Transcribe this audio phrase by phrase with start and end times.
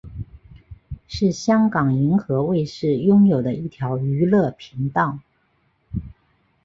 [1.07, 5.19] 是香港银河卫视拥有的一条娱乐频道。